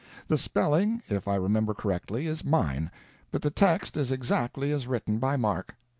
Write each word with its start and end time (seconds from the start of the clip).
The 0.29 0.37
spelling, 0.39 1.03
if 1.09 1.27
I 1.27 1.35
remember 1.35 1.75
correctly, 1.75 2.25
is 2.25 2.43
mine, 2.43 2.89
but 3.29 3.43
the 3.43 3.51
text 3.51 3.95
is 3.95 4.11
exactly 4.11 4.71
as 4.71 4.87
written 4.87 5.19
by 5.19 5.37
Mark. 5.37 5.75